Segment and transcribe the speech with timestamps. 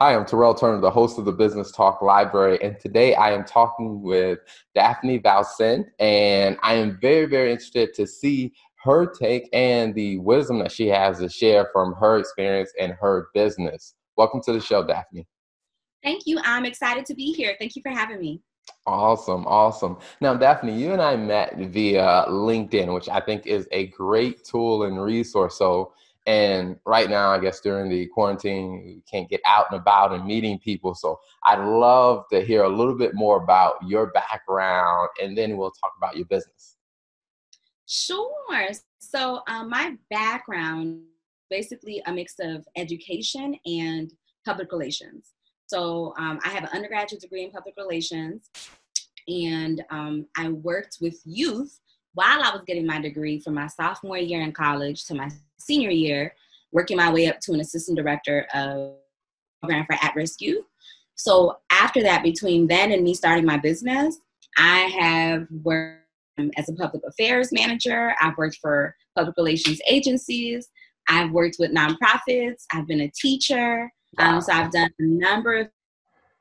[0.00, 3.44] Hi, I'm Terrell Turner, the host of the Business Talk Library, and today I am
[3.44, 4.40] talking with
[4.74, 10.58] Daphne Valcin, and I am very, very interested to see her take and the wisdom
[10.58, 13.94] that she has to share from her experience and her business.
[14.16, 15.28] Welcome to the show, Daphne.
[16.02, 16.40] Thank you.
[16.42, 17.54] I'm excited to be here.
[17.60, 18.42] Thank you for having me.
[18.86, 19.98] Awesome, awesome.
[20.20, 24.82] Now, Daphne, you and I met via LinkedIn, which I think is a great tool
[24.82, 25.56] and resource.
[25.56, 25.92] So,
[26.26, 30.24] and right now, I guess during the quarantine, you can't get out and about and
[30.24, 30.94] meeting people.
[30.94, 35.72] So I'd love to hear a little bit more about your background and then we'll
[35.72, 36.76] talk about your business.
[37.86, 38.70] Sure.
[38.98, 41.02] So um, my background,
[41.50, 44.10] basically a mix of education and
[44.46, 45.32] public relations.
[45.66, 48.48] So um, I have an undergraduate degree in public relations
[49.28, 51.80] and um, I worked with youth
[52.14, 55.90] while I was getting my degree from my sophomore year in college to my senior
[55.90, 56.34] year,
[56.72, 58.94] working my way up to an assistant director of
[59.60, 60.64] program for at-risk youth.
[61.16, 64.18] So after that, between then and me starting my business,
[64.56, 66.02] I have worked
[66.56, 68.14] as a public affairs manager.
[68.20, 70.68] I've worked for public relations agencies.
[71.08, 72.64] I've worked with nonprofits.
[72.72, 73.90] I've been a teacher.
[74.18, 75.68] Um, so I've done a number of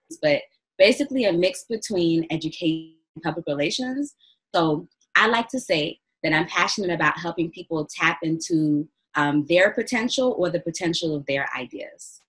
[0.09, 0.41] things, but
[0.77, 4.15] basically a mix between education and public relations.
[4.53, 9.71] So I like to say that I'm passionate about helping people tap into um, their
[9.71, 12.21] potential or the potential of their ideas.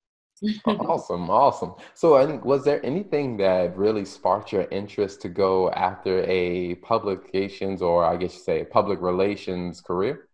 [0.66, 1.74] awesome, awesome.
[1.94, 8.04] So, was there anything that really sparked your interest to go after a publications or
[8.04, 10.28] I guess you say public relations career?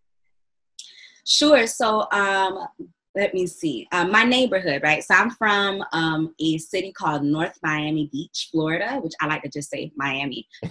[1.26, 1.66] Sure.
[1.66, 2.66] So, um,
[3.14, 3.88] let me see.
[3.92, 5.02] Um, my neighborhood, right?
[5.02, 9.48] So I'm from um, a city called North Miami Beach, Florida, which I like to
[9.48, 10.46] just say Miami.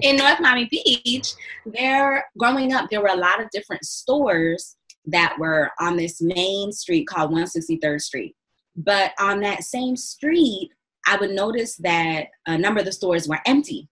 [0.00, 1.32] in North Miami Beach,
[1.66, 6.70] there, growing up, there were a lot of different stores that were on this main
[6.72, 8.36] street called 163rd Street.
[8.76, 10.70] But on that same street,
[11.08, 13.88] I would notice that a number of the stores were empty.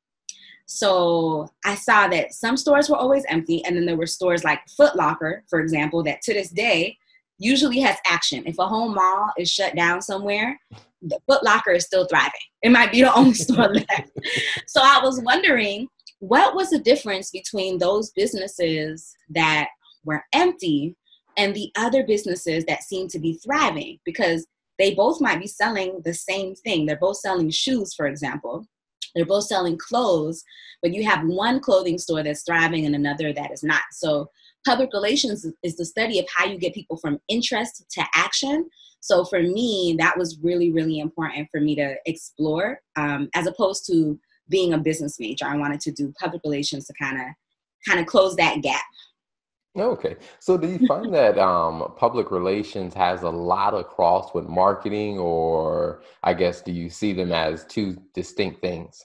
[0.66, 4.60] So I saw that some stores were always empty, and then there were stores like
[4.77, 6.98] Foot Locker, for example, that to this day
[7.39, 8.45] usually has action.
[8.47, 10.59] If a home mall is shut down somewhere,
[11.03, 12.33] the Foot Locker is still thriving.
[12.62, 14.11] It might be the only store left.
[14.67, 15.89] So I was wondering
[16.21, 19.69] what was the difference between those businesses that
[20.05, 20.97] were empty
[21.37, 24.47] and the other businesses that seem to be thriving because
[24.78, 26.87] they both might be selling the same thing.
[26.87, 28.66] They're both selling shoes, for example.
[29.15, 30.43] They're both selling clothes,
[30.83, 33.83] but you have one clothing store that's thriving and another that is not.
[33.93, 34.28] So,
[34.64, 38.69] public relations is the study of how you get people from interest to action.
[39.00, 43.86] So, for me, that was really, really important for me to explore um, as opposed
[43.86, 45.47] to being a business major.
[45.47, 47.26] I wanted to do public relations to kind of
[47.86, 48.82] kind of close that gap.
[49.76, 50.16] Okay.
[50.38, 55.19] So do you find that um, public relations has a lot of cross with marketing,
[55.19, 59.04] or I guess do you see them as two distinct things?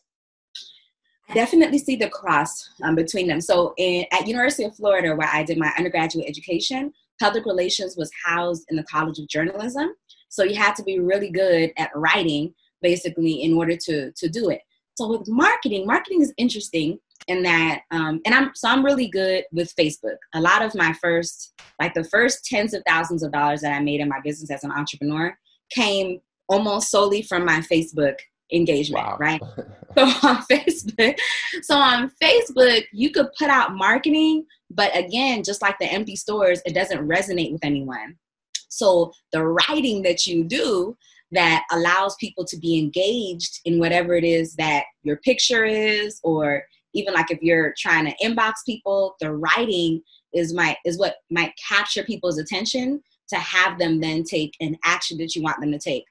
[1.34, 3.40] Definitely see the cross um, between them.
[3.40, 6.92] So in, at University of Florida, where I did my undergraduate education,
[7.22, 9.94] public relations was housed in the College of Journalism.
[10.30, 14.50] So you had to be really good at writing, basically, in order to to do
[14.50, 14.62] it.
[14.96, 19.44] So with marketing, marketing is interesting in that um, and i'm so i'm really good
[19.52, 23.62] with facebook a lot of my first like the first tens of thousands of dollars
[23.62, 25.38] that i made in my business as an entrepreneur
[25.70, 28.16] came almost solely from my facebook
[28.52, 29.18] engagement wow.
[29.20, 29.42] right
[29.98, 31.18] so on facebook
[31.62, 36.62] so on facebook you could put out marketing but again just like the empty stores
[36.66, 38.16] it doesn't resonate with anyone
[38.70, 40.96] so the writing that you do
[41.32, 46.64] that allows people to be engaged in whatever it is that your picture is or
[46.94, 50.02] even like if you're trying to inbox people, the writing
[50.34, 55.18] is might is what might capture people's attention to have them then take an action
[55.18, 56.04] that you want them to take.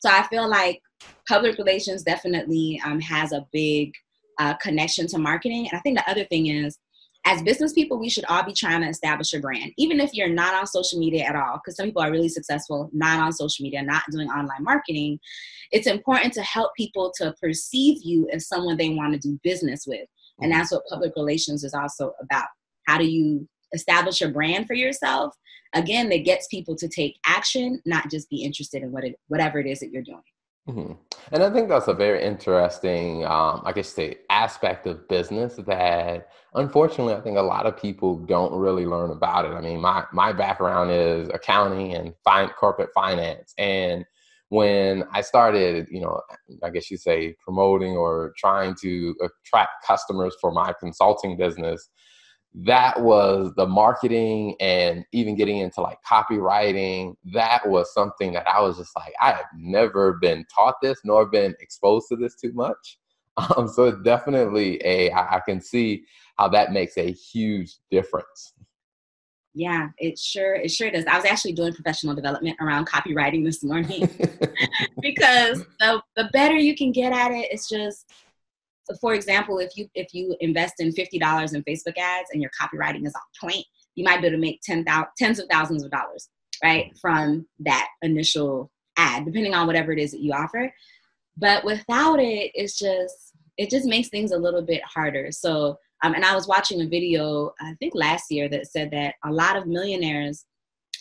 [0.00, 0.80] So I feel like
[1.28, 3.92] public relations definitely um, has a big
[4.38, 5.68] uh, connection to marketing.
[5.68, 6.78] And I think the other thing is,
[7.26, 10.28] as business people, we should all be trying to establish a brand, even if you're
[10.28, 13.62] not on social media at all, because some people are really successful not on social
[13.62, 15.18] media, not doing online marketing.
[15.72, 19.86] It's important to help people to perceive you as someone they want to do business
[19.86, 20.06] with.
[20.40, 22.48] And that's what public relations is also about.
[22.86, 25.34] How do you establish a brand for yourself?
[25.72, 29.58] Again, that gets people to take action, not just be interested in what it, whatever
[29.58, 30.22] it is that you're doing.
[30.68, 30.92] Mm-hmm.
[31.32, 36.28] And I think that's a very interesting, um, I guess, the aspect of business that
[36.54, 39.52] unfortunately I think a lot of people don't really learn about it.
[39.52, 44.06] I mean, my my background is accounting and fine, corporate finance, and
[44.48, 46.20] when I started, you know,
[46.62, 51.88] I guess you say promoting or trying to attract customers for my consulting business,
[52.54, 57.16] that was the marketing and even getting into like copywriting.
[57.32, 61.26] That was something that I was just like, I have never been taught this nor
[61.26, 62.98] been exposed to this too much.
[63.56, 66.04] Um, so it's definitely a, I, I can see
[66.38, 68.54] how that makes a huge difference.
[69.54, 71.04] Yeah, it sure it sure does.
[71.06, 74.02] I was actually doing professional development around copywriting this morning
[75.00, 78.12] because the the better you can get at it, it's just
[78.84, 82.42] so for example, if you if you invest in fifty dollars in Facebook ads and
[82.42, 83.64] your copywriting is on point,
[83.94, 86.28] you might be able to make ten thousand tens of thousands of dollars,
[86.62, 90.72] right, from that initial ad, depending on whatever it is that you offer.
[91.36, 95.30] But without it, it's just it just makes things a little bit harder.
[95.30, 99.14] So um, and I was watching a video, I think last year, that said that
[99.24, 100.44] a lot of millionaires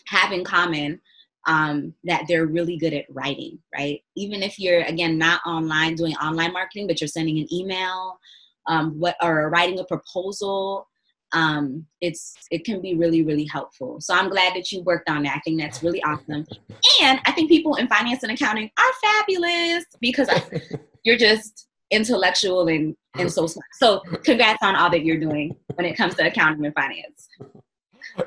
[0.07, 1.01] have in common
[1.45, 4.01] um, that they're really good at writing, right?
[4.16, 8.19] Even if you're, again, not online doing online marketing, but you're sending an email
[8.68, 10.88] um, what, or writing a proposal,
[11.34, 14.00] um, it's it can be really really helpful.
[14.00, 15.38] So I'm glad that you worked on that.
[15.38, 16.45] I think that's really awesome,
[17.01, 20.30] and I think people in finance and accounting are fabulous because
[21.04, 23.66] you're just intellectual and and so smart.
[23.74, 27.28] So congrats on all that you're doing when it comes to accounting and finance.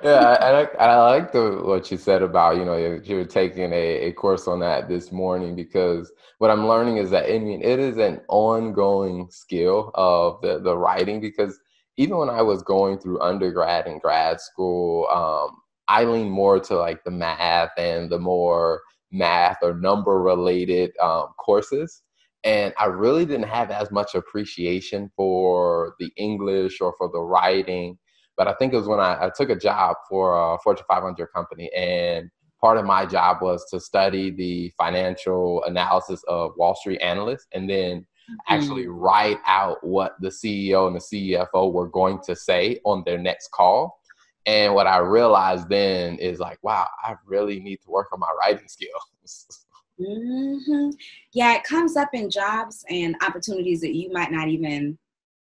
[0.02, 3.72] Yeah, I, I, I like the what you said about you know you were taking
[3.72, 7.62] a, a course on that this morning because what I'm learning is that I mean
[7.62, 11.58] it is an ongoing skill of the the writing because
[11.96, 15.56] even when I was going through undergrad and grad school, um,
[15.88, 18.82] I lean more to like the math and the more
[19.12, 22.02] math or number related um, courses
[22.44, 27.98] and I really didn't have as much appreciation for the English or for the writing.
[28.36, 31.26] But I think it was when I, I took a job for a Fortune 500
[31.28, 32.30] company, and
[32.60, 37.68] part of my job was to study the financial analysis of Wall Street analysts, and
[37.68, 38.34] then mm-hmm.
[38.48, 43.18] actually write out what the CEO and the CFO were going to say on their
[43.18, 44.00] next call.
[44.44, 48.30] And what I realized then is like, wow, I really need to work on my
[48.40, 49.46] writing skills.
[49.98, 50.90] Mm-hmm.
[51.32, 54.98] Yeah, it comes up in jobs and opportunities that you might not even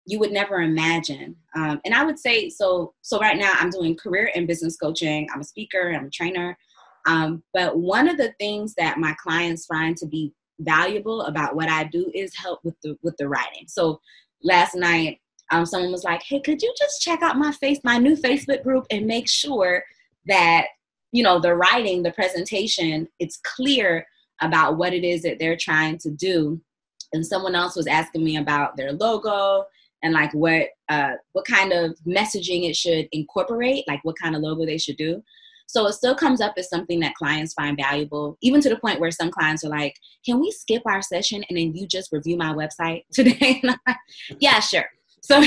[0.06, 1.36] you would never imagine.
[1.56, 2.94] Um, and I would say so.
[3.02, 5.28] So right now, I'm doing career and business coaching.
[5.32, 5.92] I'm a speaker.
[5.92, 6.56] I'm a trainer.
[7.06, 11.68] Um, but one of the things that my clients find to be valuable about what
[11.68, 13.66] I do is help with the with the writing.
[13.66, 14.00] So
[14.42, 15.20] last night,
[15.50, 18.62] um, someone was like, "Hey, could you just check out my face, my new Facebook
[18.62, 19.84] group, and make sure
[20.26, 20.66] that
[21.12, 24.06] you know the writing, the presentation, it's clear
[24.40, 26.60] about what it is that they're trying to do.
[27.12, 29.64] And someone else was asking me about their logo
[30.04, 34.42] and like what uh, what kind of messaging it should incorporate, like what kind of
[34.42, 35.24] logo they should do.
[35.66, 39.00] So it still comes up as something that clients find valuable, even to the point
[39.00, 42.36] where some clients are like, "Can we skip our session and then you just review
[42.36, 43.60] my website today?"
[44.38, 44.86] yeah, sure.
[45.26, 45.42] So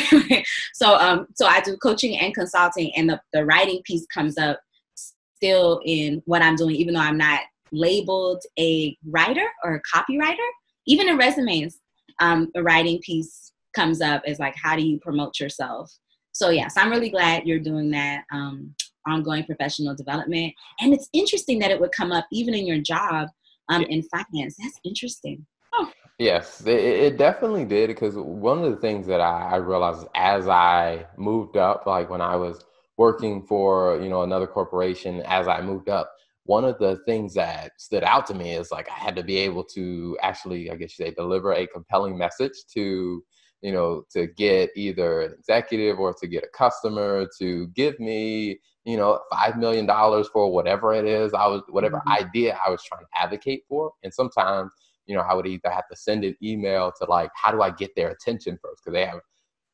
[0.74, 4.60] so um, so I do coaching and consulting, and the the writing piece comes up
[4.96, 10.48] still in what I'm doing, even though I'm not labeled a writer or a copywriter.
[10.88, 11.78] Even in resumes,
[12.20, 15.92] um, a writing piece comes up is like, how do you promote yourself?
[16.32, 18.74] So, yes, I'm really glad you're doing that um,
[19.08, 20.54] ongoing professional development.
[20.82, 23.30] And it's interesting that it would come up even in your job
[23.70, 24.56] um, in finance.
[24.60, 25.46] That's interesting.
[25.74, 25.92] Oh.
[26.20, 30.48] Yes, it, it, definitely did because one of the things that I, I realized as
[30.48, 32.64] I moved up, like when I was
[32.98, 36.12] working for you know another corporation, as I moved up,
[36.46, 39.38] one of the things that stood out to me is like I had to be
[39.38, 43.22] able to actually, I guess you say, deliver a compelling message to,
[43.62, 48.60] you know, to get either an executive or to get a customer to give me,
[48.86, 52.26] you know, five million dollars for whatever it is I was, whatever mm-hmm.
[52.26, 53.92] idea I was trying to advocate for.
[54.04, 54.72] And sometimes,
[55.06, 57.72] you know, I would either have to send an email to like, how do I
[57.72, 58.84] get their attention first?
[58.84, 59.22] Because they have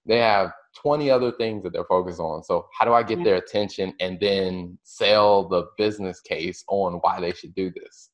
[0.06, 2.44] they have 20 other things that they're focused on.
[2.44, 7.22] So how do I get their attention and then sell the business case on why
[7.22, 8.10] they should do this?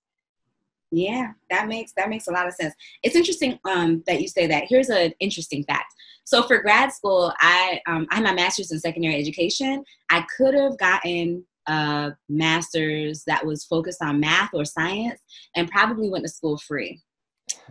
[0.91, 2.74] Yeah, that makes that makes a lot of sense.
[3.03, 4.63] It's interesting um, that you say that.
[4.67, 5.93] Here's an interesting fact.
[6.24, 9.84] So for grad school, I um, I have my master's in secondary education.
[10.10, 15.22] I could have gotten a master's that was focused on math or science,
[15.55, 17.01] and probably went to school free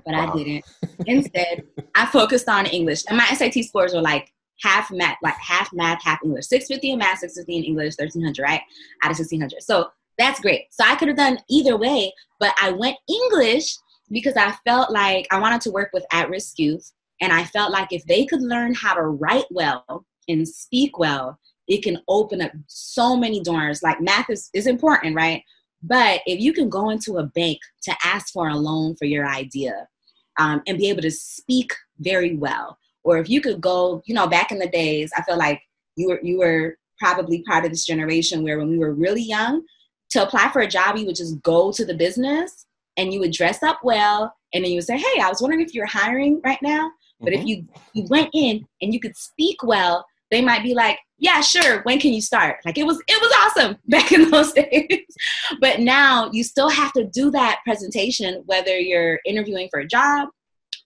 [0.05, 0.33] but wow.
[0.33, 0.65] I didn't.
[1.07, 5.71] Instead, I focused on English, and my SAT scores were like half math, like half
[5.73, 6.47] math, half English.
[6.47, 8.61] 650 in math, 650 in English, 1300, right?
[9.03, 9.63] Out of 1600.
[9.63, 10.67] So that's great.
[10.71, 13.77] So I could have done either way, but I went English
[14.11, 16.93] because I felt like I wanted to work with at risk youth.
[17.21, 21.39] And I felt like if they could learn how to write well and speak well,
[21.67, 23.83] it can open up so many doors.
[23.83, 25.43] Like math is, is important, right?
[25.83, 29.27] But if you can go into a bank to ask for a loan for your
[29.27, 29.87] idea
[30.39, 34.27] um, and be able to speak very well, or if you could go, you know,
[34.27, 35.61] back in the days, I feel like
[35.97, 39.63] you were you were probably part of this generation where when we were really young,
[40.11, 43.33] to apply for a job, you would just go to the business and you would
[43.33, 46.41] dress up well, and then you would say, "Hey, I was wondering if you're hiring
[46.45, 47.43] right now." But mm-hmm.
[47.43, 51.41] if you you went in and you could speak well, they might be like, "Yeah,
[51.41, 51.83] sure.
[51.83, 55.05] When can you start?" Like it was it was awesome back in those days.
[55.61, 60.29] but now you still have to do that presentation whether you're interviewing for a job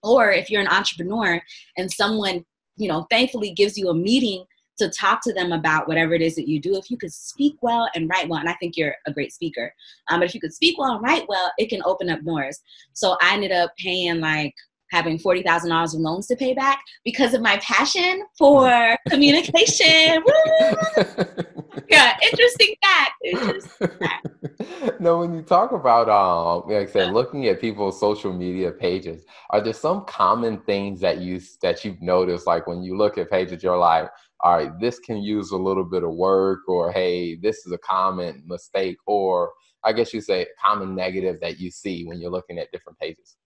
[0.02, 1.40] or if you're an entrepreneur
[1.76, 2.44] and someone,
[2.76, 4.44] you know, thankfully gives you a meeting
[4.78, 6.76] to talk to them about whatever it is that you do.
[6.76, 9.72] If you could speak well and write well, and I think you're a great speaker,
[10.10, 12.60] um, but if you could speak well and write well, it can open up doors.
[12.92, 14.54] So I ended up paying like
[14.92, 20.22] having $40,000 in loans to pay back because of my passion for communication.
[21.88, 23.12] yeah, interesting fact.
[23.24, 24.28] Interesting fact.
[25.00, 29.24] no, when you talk about, um, like I said, looking at people's social media pages,
[29.50, 32.46] are there some common things that you that you've noticed?
[32.46, 34.10] Like when you look at pages, you're like,
[34.42, 37.78] all right, this can use a little bit of work, or hey, this is a
[37.78, 39.52] common mistake, or
[39.84, 43.36] I guess you say common negative that you see when you're looking at different pages.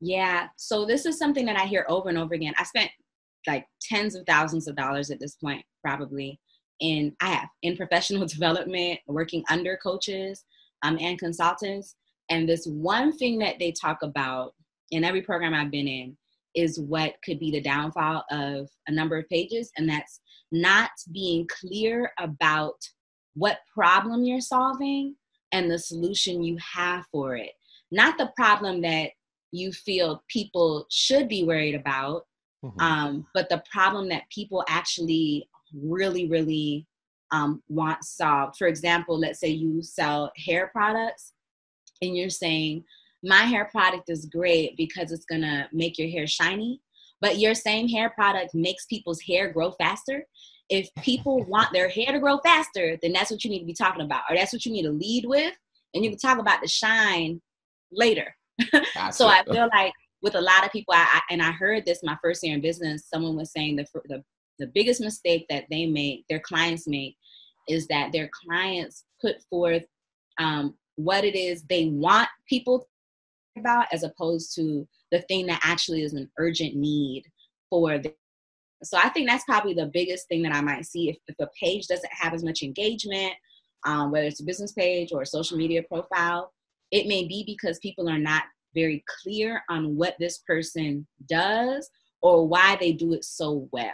[0.00, 0.48] Yeah.
[0.56, 2.54] So this is something that I hear over and over again.
[2.58, 2.90] I spent
[3.46, 6.38] like tens of thousands of dollars at this point, probably.
[6.80, 10.44] in I have in professional development, working under coaches
[10.82, 11.96] um, and consultants.
[12.28, 14.54] And this one thing that they talk about
[14.90, 16.16] in every program I've been in
[16.56, 20.20] is what could be the downfall of a number of pages, and that's
[20.50, 22.76] not being clear about
[23.34, 25.14] what problem you're solving
[25.52, 27.52] and the solution you have for it.
[27.92, 29.10] Not the problem that
[29.52, 32.22] you feel people should be worried about,
[32.64, 32.80] mm-hmm.
[32.80, 36.86] um, but the problem that people actually really, really
[37.32, 38.56] um, want solved.
[38.56, 41.32] For example, let's say you sell hair products
[42.02, 42.84] and you're saying,
[43.26, 46.80] my hair product is great because it's gonna make your hair shiny,
[47.20, 50.24] but your same hair product makes people's hair grow faster.
[50.70, 53.74] If people want their hair to grow faster, then that's what you need to be
[53.74, 55.54] talking about, or that's what you need to lead with,
[55.92, 57.42] and you can talk about the shine
[57.90, 58.34] later.
[59.10, 59.92] so I feel like
[60.22, 62.62] with a lot of people, I, I, and I heard this my first year in
[62.62, 63.08] business.
[63.12, 64.22] Someone was saying the the
[64.58, 67.16] the biggest mistake that they make, their clients make,
[67.68, 69.82] is that their clients put forth
[70.38, 72.88] um, what it is they want people
[73.56, 77.24] about, as opposed to the thing that actually is an urgent need
[77.70, 78.12] for them.
[78.82, 81.48] So I think that's probably the biggest thing that I might see if, if a
[81.58, 83.32] page doesn't have as much engagement,
[83.84, 86.52] um, whether it's a business page or a social media profile,
[86.90, 88.44] it may be because people are not
[88.74, 91.88] very clear on what this person does
[92.22, 93.92] or why they do it so well.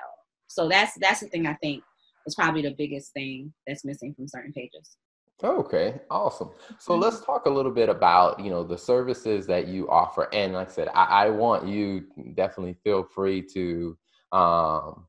[0.49, 1.83] So that's that's the thing I think
[2.27, 4.97] is probably the biggest thing that's missing from certain pages.
[5.45, 6.51] Okay, awesome.
[6.79, 7.25] So let's mm-hmm.
[7.25, 10.73] talk a little bit about you know the services that you offer, and like I
[10.73, 13.97] said, I, I want you definitely feel free to
[14.31, 15.07] um,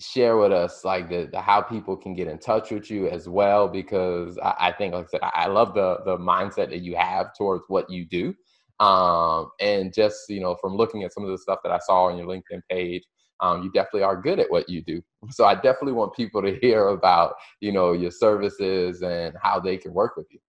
[0.00, 3.28] share with us like the, the, how people can get in touch with you as
[3.28, 6.96] well because I, I, think like I said I love the the mindset that you
[6.96, 8.34] have towards what you do
[8.80, 12.06] um, and just you know from looking at some of the stuff that I saw
[12.06, 13.04] on your LinkedIn page
[13.44, 16.58] um, you definitely are good at what you do so I definitely want people to
[16.62, 20.40] hear about you know your services and how they can work with you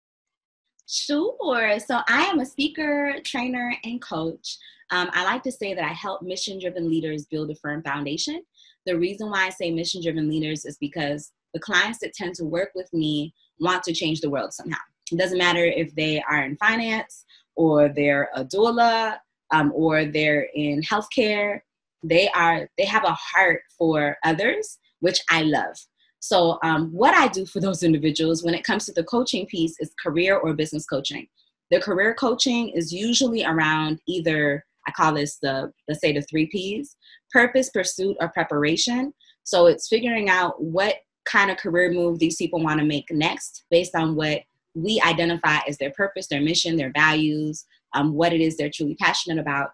[0.88, 1.80] Sure.
[1.80, 4.58] So I am a speaker, trainer, and coach.
[4.92, 8.44] Um, I like to say that I help mission driven leaders build a firm foundation.
[8.86, 12.46] The reason why I say mission driven leaders is because the clients that tend to
[12.46, 14.78] work with me want to change the world somehow.
[15.12, 17.26] It doesn't matter if they are in finance
[17.56, 19.18] or they're a doula
[19.52, 21.62] um, or they're in healthcare.
[22.08, 25.76] They are they have a heart for others, which I love.
[26.20, 29.76] So um, what I do for those individuals when it comes to the coaching piece
[29.80, 31.28] is career or business coaching.
[31.72, 36.48] The career coaching is usually around either I call this the let's say the three
[36.48, 36.96] P's:
[37.32, 39.14] purpose, pursuit, or preparation.
[39.44, 40.96] So it's figuring out what
[41.26, 44.42] kind of career move these people want to make next based on what
[44.76, 48.96] we identify as their purpose, their mission, their values, um, what it is they're truly
[48.96, 49.72] passionate about.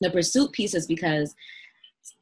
[0.00, 1.34] The pursuit piece is because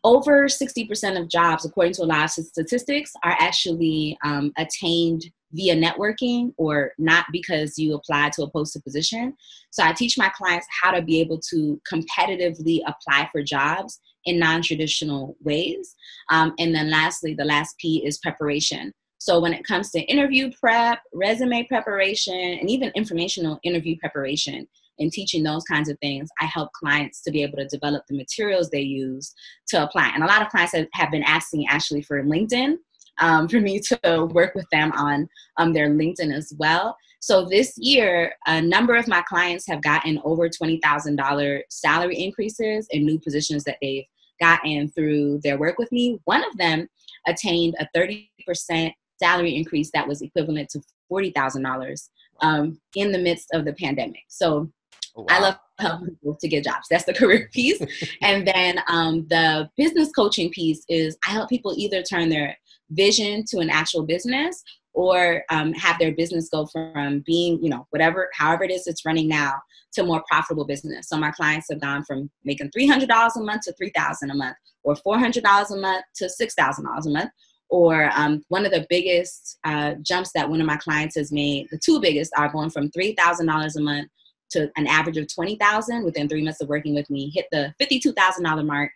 [0.04, 5.74] over 60% of jobs, according to a lot of statistics, are actually um, attained via
[5.74, 9.36] networking or not because you apply to a posted position.
[9.70, 14.38] So I teach my clients how to be able to competitively apply for jobs in
[14.38, 15.94] non-traditional ways.
[16.30, 18.92] Um, and then lastly, the last P is preparation.
[19.18, 24.66] So when it comes to interview prep, resume preparation, and even informational interview preparation,
[25.00, 28.16] and teaching those kinds of things, I help clients to be able to develop the
[28.16, 29.34] materials they use
[29.68, 30.12] to apply.
[30.14, 32.76] And a lot of clients have, have been asking actually for LinkedIn
[33.18, 36.96] um, for me to work with them on um, their LinkedIn as well.
[37.22, 43.04] So this year, a number of my clients have gotten over $20,000 salary increases in
[43.04, 44.04] new positions that they've
[44.40, 46.18] gotten through their work with me.
[46.24, 46.88] One of them
[47.26, 50.80] attained a 30% salary increase that was equivalent to
[51.12, 52.08] $40,000
[52.40, 54.22] um, in the midst of the pandemic.
[54.28, 54.70] So
[55.14, 55.26] wow.
[55.28, 56.86] I love helping people to get jobs.
[56.90, 57.80] That's the career piece.
[58.22, 62.56] and then um, the business coaching piece is I help people either turn their
[62.90, 64.62] vision to an actual business
[64.92, 69.04] or um, have their business go from being, you know, whatever, however it is it's
[69.06, 69.54] running now
[69.92, 71.08] to more profitable business.
[71.08, 74.94] So my clients have gone from making $300 a month to 3000 a month or
[74.94, 77.30] $400 a month to $6,000 a month
[77.70, 81.68] or um, one of the biggest uh, jumps that one of my clients has made
[81.70, 84.08] the two biggest are going from $3000 a month
[84.50, 88.66] to an average of 20000 within three months of working with me hit the $52000
[88.66, 88.90] mark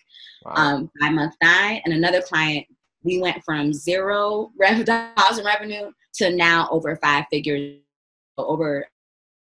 [0.45, 0.53] wow.
[0.57, 1.81] um, by month nine.
[1.85, 2.67] And another client
[3.03, 4.51] we went from zero
[4.85, 7.79] dollars in revenue to now over five figures
[8.39, 8.87] over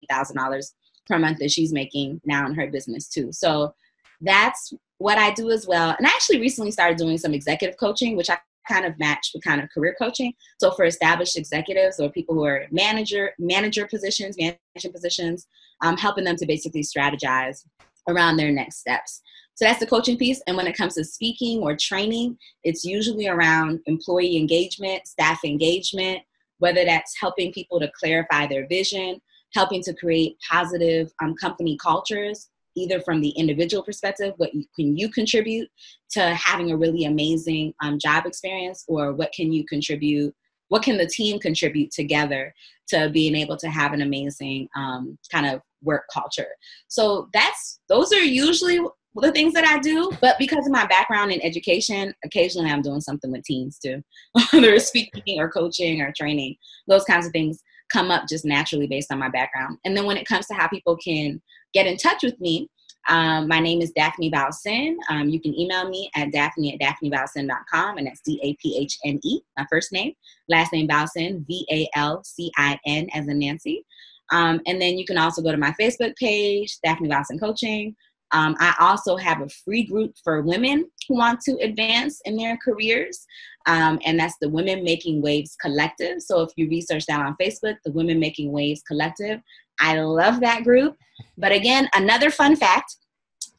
[0.10, 0.74] thousand dollars
[1.08, 3.32] per month that she's making now in her business too.
[3.32, 3.74] So
[4.22, 5.96] that's what i do as well.
[5.98, 9.44] And i actually recently started doing some executive coaching which i kind of match with
[9.44, 10.34] kind of career coaching.
[10.60, 15.48] So for established executives or people who are manager manager positions, management positions,
[15.82, 17.66] um, helping them to basically strategize
[18.10, 19.22] around their next steps.
[19.56, 20.42] So that's the coaching piece.
[20.48, 26.22] And when it comes to speaking or training, it's usually around employee engagement, staff engagement,
[26.58, 29.22] whether that's helping people to clarify their vision,
[29.54, 34.98] helping to create positive um, company cultures, either from the individual perspective, what you, can
[34.98, 35.70] you contribute
[36.12, 40.34] to having a really amazing um, job experience, or what can you contribute?
[40.70, 42.54] What can the team contribute together
[42.90, 46.48] to being able to have an amazing um, kind of work culture?
[46.88, 48.80] So that's those are usually
[49.16, 53.02] the things that I do, but because of my background in education, occasionally I'm doing
[53.02, 54.02] something with teens too.
[54.52, 56.56] Whether it's speaking or coaching or training,
[56.88, 57.62] those kinds of things
[57.92, 59.78] come up just naturally based on my background.
[59.86, 61.42] And then when it comes to how people can
[61.74, 62.70] get in touch with me,
[63.10, 64.96] um, my name is Daphne Valcin.
[65.10, 68.98] Um, you can email me at daphne at daphnevalcin.com, and that's D A P H
[69.06, 70.14] N E, my first name.
[70.48, 73.86] Last name Valcin, V A L C I N as in Nancy.
[74.32, 77.96] Um, and then you can also go to my Facebook page, Daphne Valcin Coaching.
[78.32, 82.58] Um, I also have a free group for women who want to advance in their
[82.58, 83.26] careers,
[83.68, 86.22] um, and that's the Women Making Waves Collective.
[86.22, 89.40] So if you research that on Facebook, the Women Making Waves Collective,
[89.80, 90.98] I love that group.
[91.38, 92.98] But again, another fun fact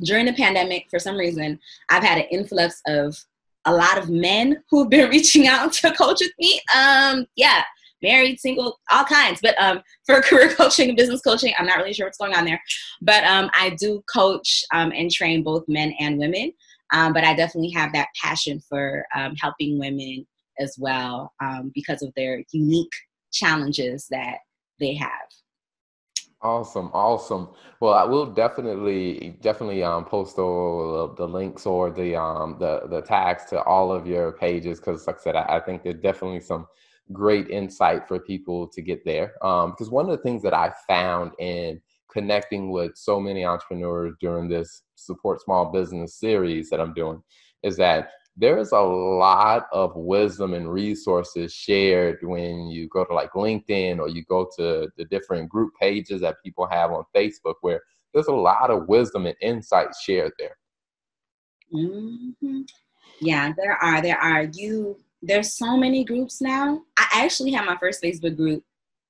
[0.03, 1.59] during the pandemic, for some reason,
[1.91, 3.17] I've had an influx of
[3.65, 6.61] a lot of men who've been reaching out to coach with me.
[6.77, 7.63] Um, yeah,
[8.03, 9.41] married, single, all kinds.
[9.43, 12.45] But um, for career coaching and business coaching, I'm not really sure what's going on
[12.45, 12.61] there.
[13.01, 16.53] But um, I do coach um, and train both men and women.
[16.93, 20.27] Um, but I definitely have that passion for um, helping women
[20.61, 22.93] as well um, because of their unique
[23.33, 24.39] challenges that
[24.79, 25.11] they have.
[26.45, 27.49] Awesome, awesome.
[27.81, 33.01] Well, I will definitely, definitely um, post all the links or the um the the
[33.01, 36.41] tags to all of your pages because, like I said, I, I think there's definitely
[36.41, 36.67] some
[37.13, 39.33] great insight for people to get there.
[39.45, 41.81] Um, because one of the things that I found in
[42.13, 47.23] connecting with so many entrepreneurs during this support small business series that I'm doing
[47.63, 53.33] is that there's a lot of wisdom and resources shared when you go to like
[53.33, 57.81] LinkedIn or you go to the different group pages that people have on Facebook where
[58.13, 60.57] there's a lot of wisdom and insights shared there.
[61.73, 62.63] Mm-hmm.
[63.21, 64.03] Yeah, there are.
[64.03, 64.45] There are.
[64.53, 66.83] You there's so many groups now.
[66.99, 68.63] I actually had my first Facebook group.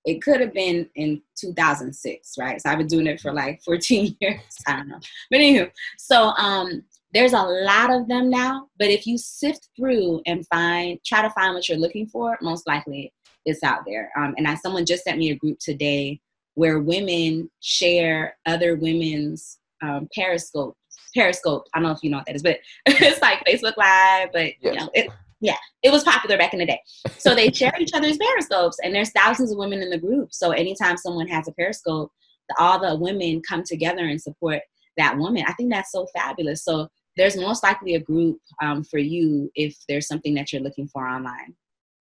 [0.04, 2.60] It could have been in 2006, right?
[2.60, 4.40] So I've been doing it for like 14 years.
[4.66, 5.00] I don't know.
[5.30, 6.84] But anywho, so um,
[7.14, 8.66] there's a lot of them now.
[8.78, 12.66] But if you sift through and find, try to find what you're looking for, most
[12.66, 13.12] likely
[13.46, 14.10] it's out there.
[14.18, 16.20] Um, and I, someone just sent me a group today
[16.54, 20.76] where women share other women's um, Periscope.
[21.14, 21.66] Periscope.
[21.72, 24.52] I don't know if you know what that is, but it's like Facebook Live, but
[24.60, 24.74] yes.
[24.74, 26.80] you know, it, yeah, it was popular back in the day.
[27.18, 30.32] So they share each other's periscopes, and there's thousands of women in the group.
[30.32, 32.10] So anytime someone has a periscope,
[32.58, 34.62] all the women come together and support
[34.96, 35.44] that woman.
[35.46, 36.64] I think that's so fabulous.
[36.64, 40.88] So there's most likely a group um, for you if there's something that you're looking
[40.88, 41.54] for online.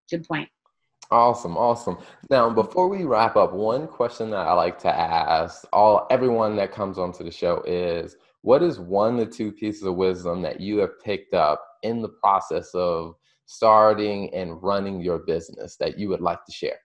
[0.10, 0.50] Good point.
[1.12, 1.98] Awesome, awesome.
[2.30, 6.72] Now, before we wrap up, one question that I like to ask all everyone that
[6.72, 10.80] comes onto the show is what is one or two pieces of wisdom that you
[10.80, 16.22] have picked up in the process of starting and running your business that you would
[16.22, 16.80] like to share?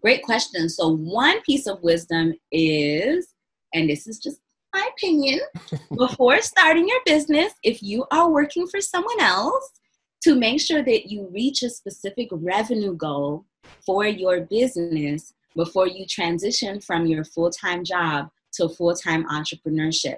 [0.00, 0.68] Great question.
[0.68, 3.34] So, one piece of wisdom is,
[3.74, 4.40] and this is just
[4.78, 5.40] my opinion,
[5.96, 9.72] before starting your business, if you are working for someone else,
[10.22, 13.44] to make sure that you reach a specific revenue goal
[13.84, 20.16] for your business before you transition from your full time job to full time entrepreneurship.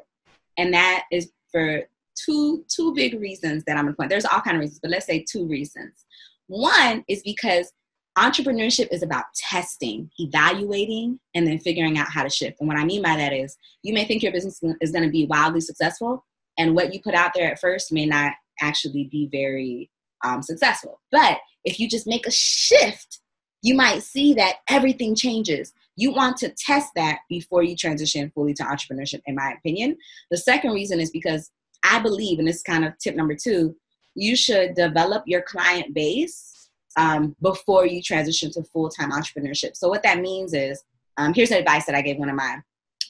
[0.57, 1.83] And that is for
[2.15, 4.11] two two big reasons that I'm gonna point.
[4.11, 6.05] There's all kind of reasons, but let's say two reasons.
[6.49, 7.73] One is because
[8.19, 12.57] entrepreneurship is about testing, evaluating, and then figuring out how to shift.
[12.61, 15.11] And what I mean by that is you may think your business is going to
[15.11, 16.25] be wildly successful,
[16.59, 19.91] and what you put out there at first may not actually be very
[20.25, 21.01] um, successful.
[21.11, 23.21] But if you just make a shift,
[23.63, 25.73] you might see that everything changes.
[25.97, 29.97] You want to test that before you transition fully to entrepreneurship, in my opinion.
[30.31, 31.51] The second reason is because
[31.85, 33.77] I believe, and this is kind of tip number two,
[34.15, 36.60] you should develop your client base
[36.97, 39.77] um, before you transition to full time entrepreneurship.
[39.77, 40.83] So, what that means is
[41.17, 42.59] um, here's advice that I gave one of my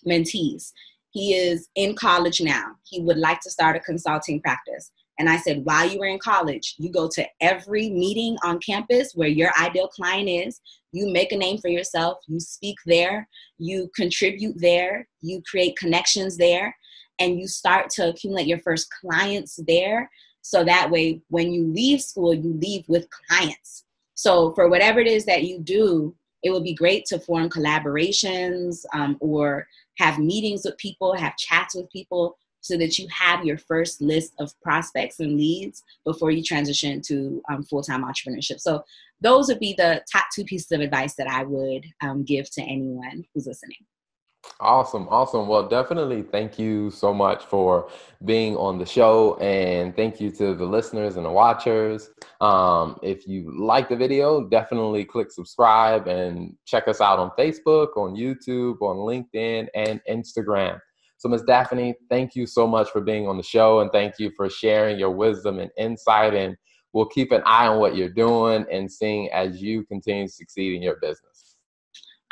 [0.06, 0.72] mentees.
[1.10, 2.76] He is in college now.
[2.84, 4.92] He would like to start a consulting practice.
[5.18, 9.12] And I said, while you were in college, you go to every meeting on campus
[9.14, 10.60] where your ideal client is.
[10.92, 12.18] You make a name for yourself.
[12.26, 13.28] You speak there.
[13.58, 15.06] You contribute there.
[15.20, 16.74] You create connections there.
[17.18, 20.10] And you start to accumulate your first clients there.
[20.42, 23.85] So that way, when you leave school, you leave with clients.
[24.14, 28.85] So for whatever it is that you do, it would be great to form collaborations
[28.94, 29.66] um, or
[29.98, 34.35] have meetings with people, have chats with people so that you have your first list
[34.38, 38.85] of prospects and leads before you transition to um, full-time entrepreneurship so
[39.20, 42.62] those would be the top two pieces of advice that i would um, give to
[42.62, 43.79] anyone who's listening
[44.58, 45.48] Awesome, awesome.
[45.48, 47.88] Well, definitely thank you so much for
[48.24, 52.10] being on the show, and thank you to the listeners and the watchers.
[52.40, 57.96] Um, if you like the video, definitely click subscribe and check us out on Facebook,
[57.96, 60.78] on YouTube, on LinkedIn, and Instagram.
[61.20, 61.42] So, Ms.
[61.42, 64.98] Daphne, thank you so much for being on the show and thank you for sharing
[64.98, 66.34] your wisdom and insight.
[66.34, 66.56] And
[66.94, 70.76] we'll keep an eye on what you're doing and seeing as you continue to succeed
[70.76, 71.29] in your business.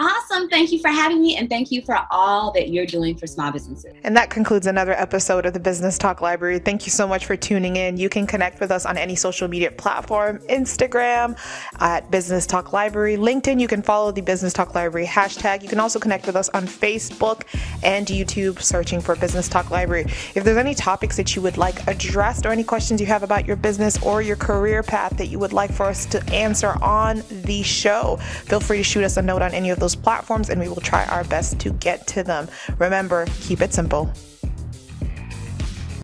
[0.01, 0.49] Awesome.
[0.49, 3.51] Thank you for having me and thank you for all that you're doing for small
[3.51, 3.93] businesses.
[4.05, 6.61] And that concludes another episode of the Business Talk Library.
[6.61, 7.97] Thank you so much for tuning in.
[7.97, 11.37] You can connect with us on any social media platform Instagram
[11.81, 13.61] at Business Talk Library, LinkedIn.
[13.61, 15.65] You can follow the Business Talk Library hashtag.
[15.65, 17.43] You can also connect with us on Facebook
[17.83, 20.05] and YouTube, searching for Business Talk Library.
[20.37, 23.47] If there's any topics that you would like addressed or any questions you have about
[23.47, 27.25] your business or your career path that you would like for us to answer on
[27.31, 30.51] the show, feel free to shoot us a note on any of those those platforms
[30.51, 32.47] and we will try our best to get to them.
[32.79, 34.13] Remember, keep it simple.